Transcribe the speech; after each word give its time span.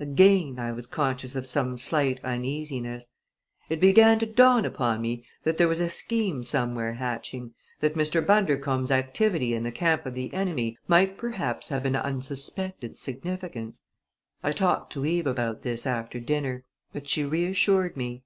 Again 0.00 0.58
I 0.58 0.72
was 0.72 0.86
conscious 0.86 1.36
of 1.36 1.46
some 1.46 1.76
slight 1.76 2.18
uneasiness. 2.24 3.08
It 3.68 3.80
began 3.82 4.18
to 4.18 4.24
dawn 4.24 4.64
upon 4.64 5.02
me 5.02 5.26
that 5.42 5.58
there 5.58 5.68
was 5.68 5.78
a 5.78 5.90
scheme 5.90 6.42
somewhere 6.42 6.94
hatching; 6.94 7.52
that 7.80 7.92
Mr. 7.94 8.24
Bundercombe's 8.26 8.90
activity 8.90 9.52
in 9.52 9.62
the 9.62 9.70
camp 9.70 10.06
of 10.06 10.14
the 10.14 10.32
enemy 10.32 10.78
might 10.88 11.18
perhaps 11.18 11.68
have 11.68 11.84
an 11.84 11.96
unsuspected 11.96 12.96
significance. 12.96 13.82
I 14.42 14.52
talked 14.52 14.90
to 14.94 15.04
Eve 15.04 15.26
about 15.26 15.60
this 15.60 15.86
after 15.86 16.18
dinner; 16.18 16.64
but 16.94 17.06
she 17.06 17.26
reassured 17.26 17.94
me. 17.94 18.22